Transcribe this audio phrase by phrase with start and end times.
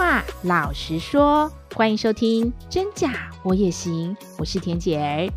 [0.00, 5.28] 话老实说，欢迎收听真假我也行，我是田姐儿。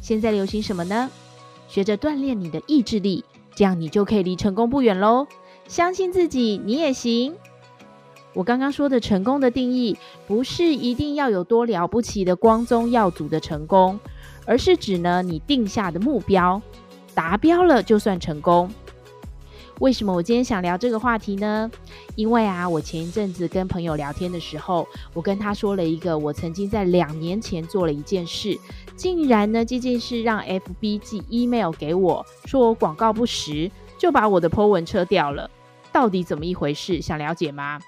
[0.00, 1.08] 现在流行什么呢？
[1.68, 5.28] 学着锻炼你的意志力，这样你就可以离成功不远喽。
[5.68, 7.36] 相信自己，你也行。
[8.34, 9.96] 我刚刚说的成功的定义，
[10.26, 14.00] 不是一定要有多了不起的光宗耀祖的成功，
[14.46, 16.60] 而是指呢，你定下的目标
[17.14, 18.68] 达标了就算成功。
[19.80, 21.70] 为什么我今天想聊这个话题呢？
[22.14, 28.56] 因为啊，我前一阵子跟朋友聊天的时候，我跟他说了一个我曾经在两年前做了一件事，
[28.94, 35.50] 竟然呢，这件事让 FB 寄 email 给我，说我广告不实，就把我的 po 文撤掉了。
[35.90, 37.02] 到底怎么一回事？
[37.02, 37.80] 想了解吗？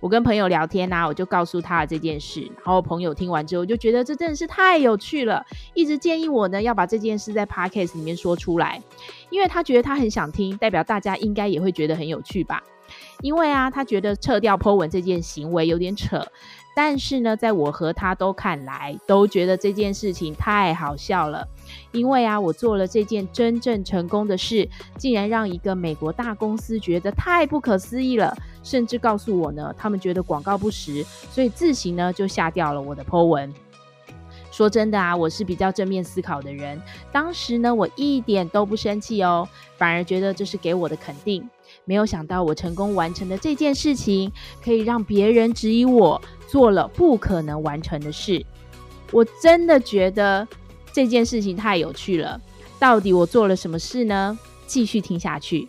[0.00, 5.44] 我跟朋友聊天啊，我就告诉他了这件事，然后朋友听完之后就觉得这真的是太有趣了，
[5.74, 8.82] 一直建议我呢要把这件事在 Podcast 里面说出来，
[9.30, 12.62] 因为他觉得他很想听，代表大家应该也会觉得很有趣吧。
[13.20, 16.24] 因为啊，他觉得撤掉 po 文这件行为有点扯，
[16.74, 21.48] 但是呢，在我和他都看来，都觉得这件事情太好笑了。
[21.90, 28.36] 因为啊，我做了这件真正成功的事，竟然让一个美国大公司觉得太不可思议了，
[28.66, 33.54] 甚至告诉我呢，他们觉得广告不实，所以自行呢就下掉了我的 po 文。
[34.50, 36.80] 说真的啊，我是比较正面思考的人，
[37.12, 41.48] 当时呢，我一点都不生气哦，反而觉得这是给我的肯定。
[41.84, 44.32] 没有想到我成功完成的这件事情，
[44.64, 48.44] 可以让别人质疑我做了不可能完成的事。
[49.12, 50.48] 我真的觉得
[50.92, 52.40] 这件事情太有趣了。
[52.78, 54.36] 到底我做了什么事呢？
[54.66, 55.68] 继续听下去。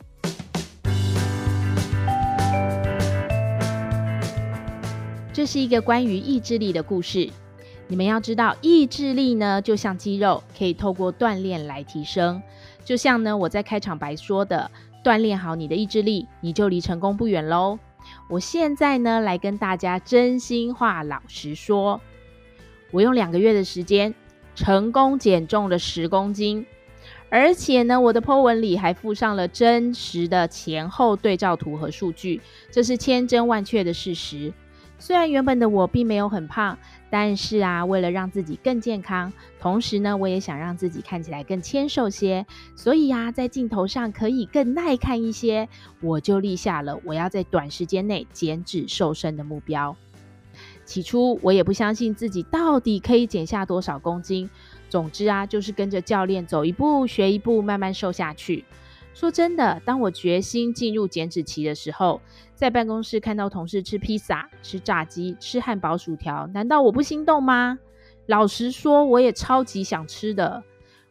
[5.37, 7.29] 这是一个关于意志力的故事。
[7.87, 12.41] 你们要知道，意志力呢，就像肌肉，可以透过锻炼来提升。
[12.83, 14.71] 就像呢，我在开场白说的。
[15.03, 17.77] 锻炼好你的意志力，你就离成功不远喽。
[18.27, 22.01] 我现在呢，来跟大家真心话老实说，
[22.89, 24.15] 我用两个月的时间
[24.55, 26.65] 成功减重了十公斤，
[27.29, 34.51] 而且呢，我的 po 文里还附上了真实的前后对照图和数据，这是千真万确的事实。
[34.99, 36.77] 虽然原本的我并没有很胖，
[37.09, 45.69] 但是啊，为了让自己更健康，同时呢，我也想让自己看起来更纤瘦些，所以呀，在镜头上可以更耐看一些，
[46.01, 49.95] 我就立下了我要在短时间内减脂瘦身的目标。
[50.83, 54.49] 起初我也不相信自己到底可以减下多少公斤，
[54.89, 58.65] 总之啊，就是跟着教练走一步学一步，慢慢瘦下去。
[59.17, 62.21] 说真的，当我决心进入减脂期的时候，
[62.53, 67.79] 在办公室看到同事吃披萨、吃炸鸡、吃汉堡、薯条，难道我不心动吗？
[68.27, 70.61] 老实说，我也超级想吃的。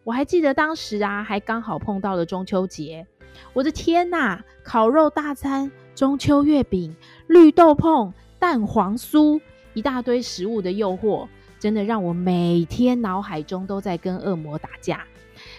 [0.05, 3.05] 我还记得当时啊，还刚好碰到了中秋节，
[3.53, 6.95] 我的天呐，烤肉大餐、中秋月饼、
[7.27, 9.41] 绿豆椪、蛋黄酥，
[9.75, 11.27] 一大堆食物的诱惑，
[11.59, 15.05] 真的让我每天脑海中都在跟恶魔打架。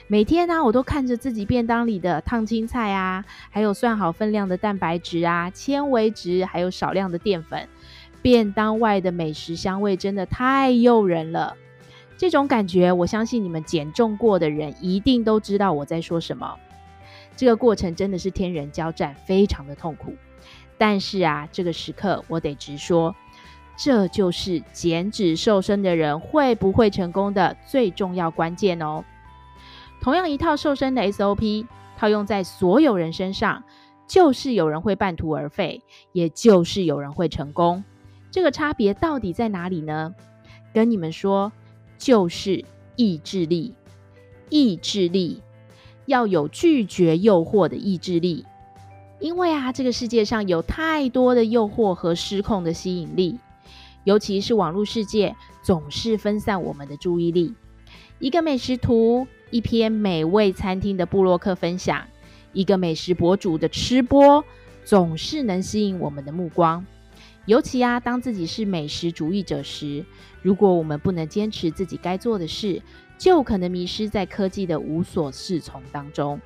[0.09, 7.67] 每天呢、我都看着自己便当里的烫青菜啊，还有算好分量的蛋白质啊、纤维质，还有少量的淀粉。
[8.21, 11.57] 便当外的美食香味真的太诱人了。
[12.17, 16.57] 这种感觉，我相信你们减重过的人一定都知道我在说什么。
[17.35, 20.15] 这个过程真的是天人交战，非常的痛苦。
[20.77, 23.13] 但是啊，这个时刻我得直说，
[23.77, 29.03] 这就是减脂瘦身的人会不会成功的最重要关键哦。
[30.07, 33.65] 同样一套瘦身的 SOP 套用在所有人身上，
[34.07, 37.83] 就是有人会半途而废，也就是有人会成功。
[38.31, 40.15] 这个差别到底在哪里呢？
[40.73, 41.51] 跟你们说，
[41.97, 42.63] 就是
[42.95, 43.75] 意志力。
[44.47, 45.43] 意志力
[46.05, 48.45] 要有拒绝诱惑的意志力，
[49.19, 53.37] 因为啊，这个世界上有太多的诱惑和失控的吸引力，
[54.05, 57.53] 尤其是网络世界总是分散我们的注意力。
[58.19, 59.27] 一个美食图。
[59.49, 62.05] 一篇美味餐厅的布洛克分享，
[62.53, 64.43] 一个美食博主的吃播，
[64.83, 66.85] 总是能吸引我们的目光。
[67.45, 70.03] 尤其啊，当自己是美食主义者时，
[70.41, 72.81] 如果我们不能坚持自己该做的事，
[73.17, 76.41] 就可能迷失在科技的无所适从当中。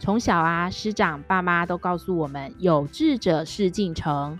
[0.00, 4.36] 从小啊，师长、爸妈都告诉我们：“有志者事竟成。”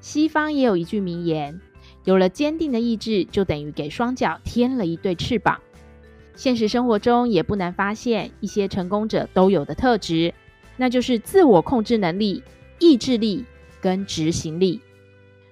[0.00, 1.60] 西方也有一句名言
[2.04, 5.60] ：“有了坚定的意志，就等于给双脚添了一对翅膀。”
[6.36, 10.32] 现实生活中也不难发现一些成功者都有的特质，
[10.76, 12.42] 那就是自我控制能力、
[12.78, 13.44] 意志力
[13.80, 14.80] 跟执行力。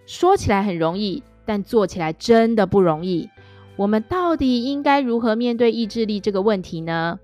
[0.06, 3.30] 说起来很容易，但做起来真的不容易。
[3.76, 7.18] 我们到底应该如何面对意志力这个问题呢？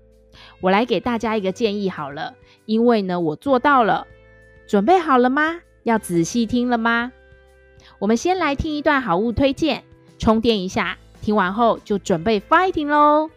[0.59, 2.33] 我来给大家一个建议好了，
[2.65, 4.07] 因为呢，我做到了，
[4.65, 5.61] 准备好了吗？
[5.83, 7.11] 要仔细听了吗？
[7.99, 9.83] 我们先来听一段好物推荐，
[10.17, 10.97] 充电一下。
[11.21, 13.29] 听完后就准备 fighting 喽！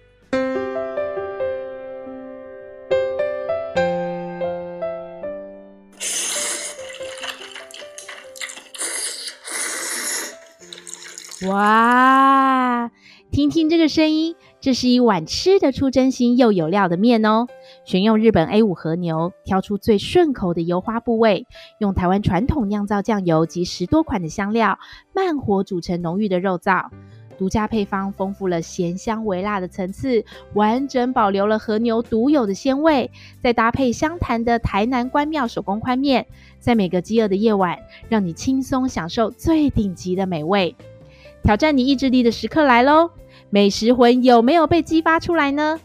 [11.47, 12.91] 哇，
[13.31, 17.47] 听听这个声音，这是一碗吃得出真心又有料的面哦。
[17.85, 21.47] 选用日本 A5 和牛，挑出最顺口的油花部位，
[21.79, 24.79] 用台湾传统酿造酱油及十多款的香料，
[25.15, 26.87] 慢火煮成浓郁的肉燥。
[27.35, 33.11] 独家配方丰富了咸香微辣的层次，完整保留了和牛独有的鲜味。
[33.41, 36.27] 再搭配香弹的台南关庙手工宽面，
[36.59, 37.79] 在每个饥饿的夜晚，
[38.09, 40.75] 让你轻松享受最顶级的美味。
[41.43, 43.11] 挑战你意志力的时刻来喽！
[43.51, 45.79] 美食魂有没有被激发出来呢？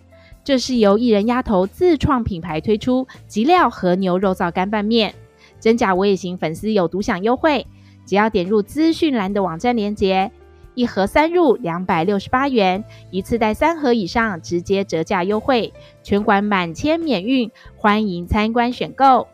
[0.43, 5.13] 这是由艺人丫头自创品牌推出极料和牛肉燥干拌面，
[5.59, 7.67] 真假我也行粉丝有独享优惠，
[8.05, 10.31] 只要点入资讯栏的网站链接，
[10.79, 15.73] 一盒三入两百六十八元，一次带三盒以上直接折价优惠，
[16.03, 19.27] 全馆满千免运，欢迎参观选购。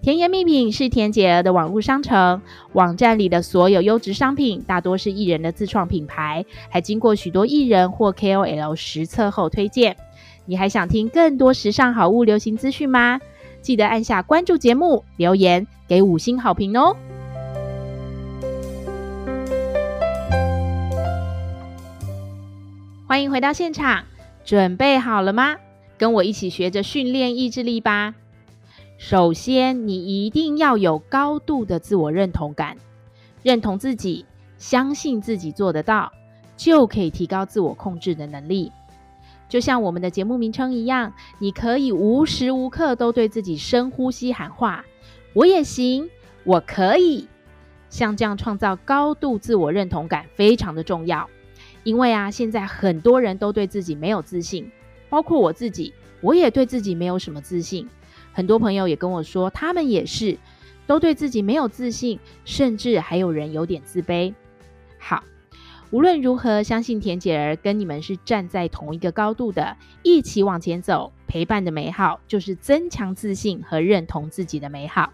[0.00, 2.40] 甜言蜜品是甜姐儿的网络商城，
[2.72, 9.94] 网站里的所有优质商品大多是艺人的自创品牌，还经过许多艺人或 KOL 实测后推荐。
[10.46, 13.20] 你还想听更多时尚好物流行资讯吗？
[13.60, 16.96] 记得按下关注节目，留言给五星好评哦！
[23.18, 24.04] 欢迎回到现场，
[24.44, 25.56] 准备好了吗？
[25.98, 28.14] 跟我一起学着训练意志力吧。
[28.96, 32.76] 首先，你一定要有高度的自我认同感，
[33.42, 34.24] 认同自己，
[34.56, 36.12] 相信自己做得到，
[36.56, 38.70] 就可以提高自我控制的能力。
[39.48, 44.84] 就像我们的节目名称一样，你可以无时无刻都对自己深呼吸喊话
[45.34, 46.08] ：“我也行，
[46.44, 47.26] 我可以。”
[47.90, 51.28] 像这样创造高度自我认同感非常的重要，
[51.84, 54.70] 因为啊，现在很多人都对自己没有自信，
[55.08, 57.88] 包括我自己，我也对自己没有什么自信。
[58.32, 60.38] 很多朋友也跟我说，他们也是，
[60.86, 64.34] 都对自己没有自信，甚至还有人有点自卑。
[64.98, 65.24] 好，
[65.90, 75.12] 无论如何，相信田姐儿跟你们是站在同一个高度的，一起往前走，陪伴的美好就是增强自信和认同自己的美好。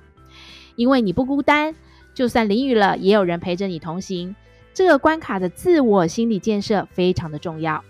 [0.76, 1.75] 因为你不孤单，
[2.14, 4.34] 就算淋雨了，也有人陪着你同行。
[4.74, 7.82] 这个关卡的自我心理建设非常的重要。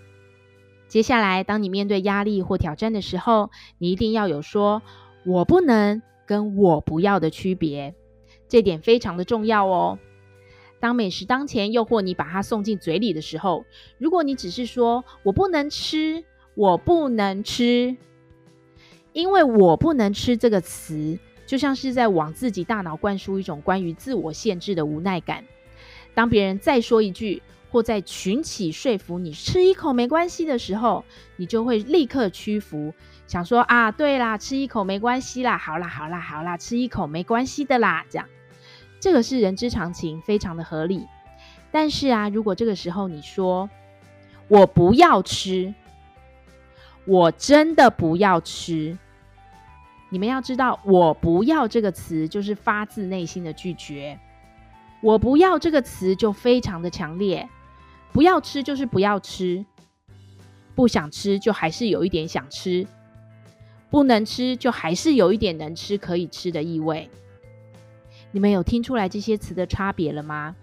[0.87, 3.49] 接下来，当你面对压力或挑战的时候，
[3.79, 4.81] 你一定要有说。
[5.25, 7.95] 我不能跟我不要的区别，
[8.47, 9.97] 这点非常的重要哦。
[10.79, 13.65] 当美食当前，诱惑你把它送进嘴里的时候，
[13.97, 16.23] 如果你只是说“我不能吃，
[16.53, 17.97] 我不能吃”，
[19.13, 21.17] 因为我不能吃这个词，
[21.47, 25.43] 就像是在往自己大脑灌输一种关于自我限制的无奈感。
[26.15, 32.91] 当别人再说一句，或在群起说服你吃一口没关系的时候，你就会立刻屈服。
[33.27, 38.27] 想说啊，对啦，吃一口没关系啦，好啦，好啦，好啦，吃一口没关系的啦，这样，
[38.99, 41.05] 这个是人之常情，非常的合理。
[41.71, 43.69] 但是啊，如果这个时候你说
[44.47, 45.73] 我不要吃，
[47.05, 48.97] 我真的不要吃，
[50.09, 54.17] 你们要知道，我不要这个词就是发自内心的拒绝。
[55.01, 57.47] 我不要这个词就非常的强烈，
[58.11, 59.65] 不要吃就是不要吃，
[60.73, 62.85] 不想吃就还是有一点想吃。
[63.91, 67.09] 不能吃，就还是有一点能吃、可以吃的意味。
[68.31, 70.55] 你们有听出来这些词的差别了吗？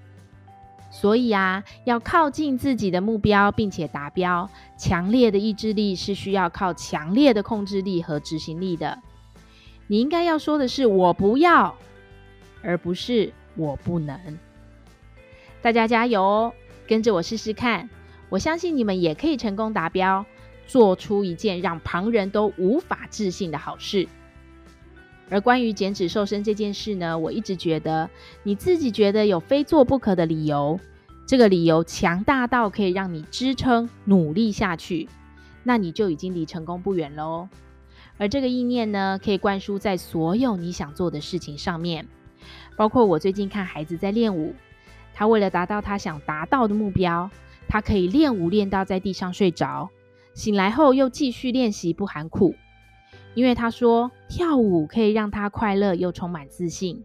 [0.91, 8.99] 所以啊，要靠近自己的目标并且达标，强烈的意志力是需要靠强烈的控制力和执行力的。
[9.87, 11.75] 你应该要说的是“我不要”，
[12.62, 14.39] 而不是“我不能”。
[15.63, 16.53] 大家加油哦，
[16.87, 17.89] 跟着我试试看，
[18.29, 20.25] 我相信你们也可以成功达标。
[20.65, 24.09] 做出一件让旁人都无法置信的好事。
[25.29, 28.09] 而关于减脂瘦身这件事呢，我一直觉得，
[28.45, 30.79] 你自己觉得有非做不可的理由，
[31.27, 35.09] 这个理由强大到可以让你支撑努力下去，
[35.65, 37.49] 那你就已经离成功不远喽。
[38.17, 42.07] 而这个意念呢，可以灌输在所有你想做的事情上面，
[42.83, 44.57] 包括我最近看孩子在练舞，
[45.15, 47.31] 他为了达到他想达到的目标，
[47.69, 49.89] 他可以练舞练到在地上睡着。
[50.35, 52.57] 醒来后又继续练习，不喊苦，
[53.35, 57.05] 因为他说跳舞可以让他快乐又充满自信，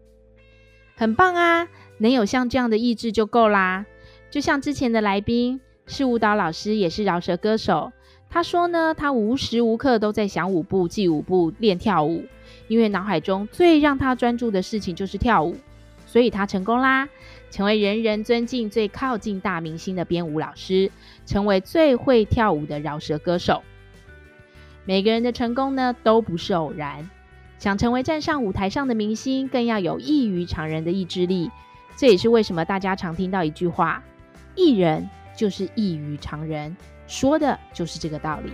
[0.96, 1.68] 很棒啊！
[2.00, 3.86] 能有像这样的意志就够啦。
[4.32, 7.92] 就像之前的来宾是舞蹈老师，也是饶舌歌手，
[8.32, 12.26] 他说呢，他无时无刻都在想舞步、记舞步、练跳舞，
[12.68, 15.56] 因为脑海中最让他专注的事情就是跳舞，
[16.18, 17.08] 所以他成功啦，
[17.52, 20.90] 成为人人尊敬、最靠近大明星的编舞老师，
[21.28, 23.62] 成为最会跳舞的饶舌歌手。
[24.84, 27.08] 每个人的成功呢，都不是偶然。
[27.60, 31.52] 想成为站上舞台上的明星，更要有异于常人的意志力。
[31.96, 34.04] 这也是为什么大家常听到一句话
[34.58, 38.52] ：“艺人就是异于常人。”说的就是这个道理。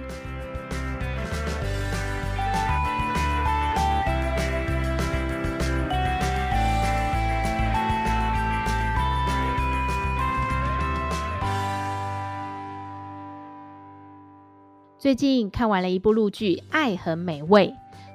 [15.03, 17.67] 最近看完了一部陆剧《爱很美味》，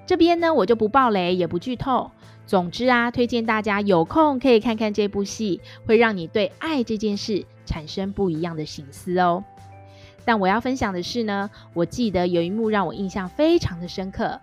[0.07, 2.11] 这边呢我就不爆雷，也不剧透。
[2.47, 9.45] 总之啊，推荐大家有空可以看看这部戏，会让你对爱这件事产生不一样的省思哦。
[10.25, 14.41] 但我要分享的是呢，我记得有一幕让我印象非常的深刻。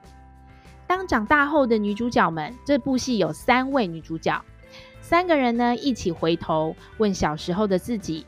[0.86, 4.40] 当长大后的女主角们，这部戏有三位女主角，
[5.02, 8.24] 三个人呢一起回头问小时候的自己：“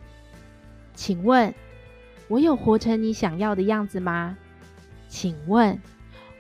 [0.96, 1.54] 请问，
[2.28, 4.38] 我有活成你想要的样子吗？
[5.08, 5.80] 请问，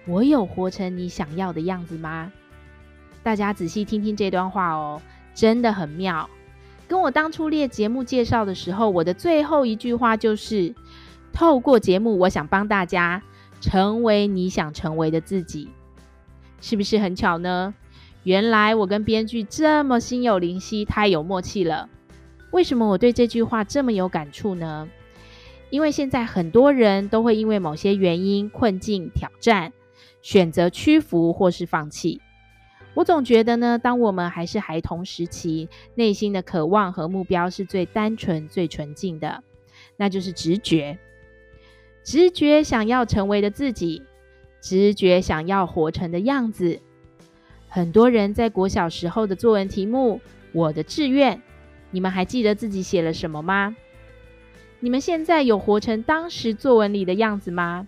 [0.06, 2.32] 我有活成你想要的样子吗？”
[3.24, 5.02] 大家仔细听听这段话哦，
[5.34, 6.30] 真的很妙。
[6.88, 10.76] 跟我当初列节目介绍的时候，我的最后一句话就是。
[11.34, 13.22] 透过节目，我想帮大家
[13.62, 15.70] 成为你想成为的自己，
[16.62, 17.76] 是不是很巧呢？
[18.24, 21.90] 原来我跟编剧这么心有灵犀，太有默契了。
[22.50, 24.88] 为什么我对这句话这么有感触呢？
[25.70, 29.74] 因为现在很多人都会因为某些原因、困境、挑战，
[30.22, 32.22] 选择屈服或是放弃。
[32.94, 39.44] 我总觉得呢，当我们还是孩童时期，内心的渴望和目标是最单纯、最纯净的，
[39.98, 40.98] 那就是直觉。
[42.04, 44.02] 直觉想要成为的自己，
[44.62, 46.80] 直觉想要活成的样子。
[47.68, 50.22] 很多人在国小时候的作文题目
[50.54, 51.42] “我的志愿”，
[51.92, 53.76] 你们还记得自己写了什么吗？
[54.80, 57.88] 你们现在有活成当时作文里的样子吗？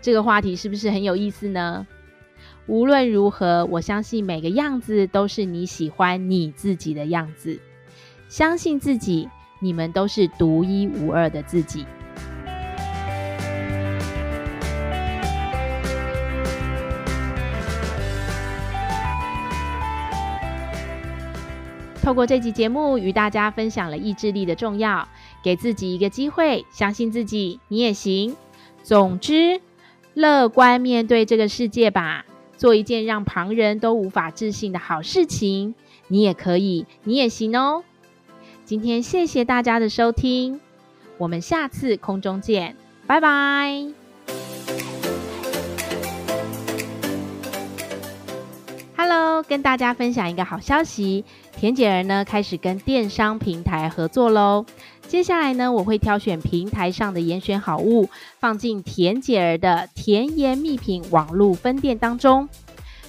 [0.00, 1.86] 这个话题是不是很有意思呢？
[2.66, 7.60] 无论如何，我相信每个样子都是你喜欢你自己的样子。
[8.28, 9.28] 相信自己，
[9.60, 11.86] 你们都是独一无二的自己。
[22.02, 25.08] 透过这集节目，与大家分享了意志力的重要，
[25.46, 28.34] 给自己一个机会，相信自己，你也行。
[28.82, 29.60] 总之，
[30.12, 32.26] 乐观面对这个世界吧，
[32.56, 35.76] 做一件让旁人都无法置信的好事情，
[36.08, 37.84] 你也可以，你也行哦。
[38.64, 40.58] 今天谢谢大家的收听，
[41.16, 42.76] 我们下次空中见，
[43.06, 43.86] 拜拜。
[48.96, 51.24] Hello，跟大家分享一个好消息。
[51.56, 54.66] 田姐儿呢，开始跟电商平台合作喽。
[55.08, 58.08] 接下来呢，我会挑选平台上的严选好物，
[58.40, 62.48] 放进甜姐儿的甜言蜜品网络分店当中。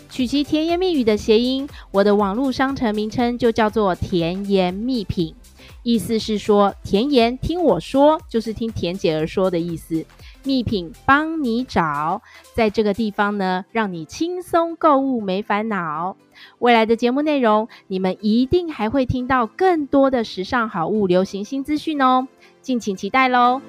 [0.10, 5.36] 取其甜言蜜语的谐音，我的网络商城名称就叫做甜言蜜品。
[5.84, 10.06] 意思是说，甜言听我说，就是听甜姐儿说的意思。
[10.44, 12.22] 蜜品帮你找，
[12.54, 16.16] 在这个地方呢，让你轻松购物没烦恼。
[16.60, 22.28] 未来的节目内容，你们一定还会听到更多的时尚好物、流行新资讯哦，
[22.62, 23.62] 敬请期待喽！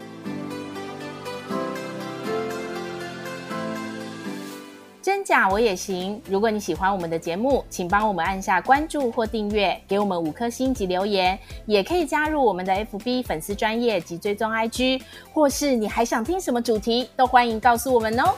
[5.00, 6.20] 真假我也行。
[6.28, 15.00] 如果你喜欢我们的节目，请帮我们按下关注或订阅，给我们五颗星及留言，也可以加入我们的 FB 粉丝专业及追踪 IG，
[15.32, 18.34] 或是你还想听什么主题，都欢迎告诉我们哦。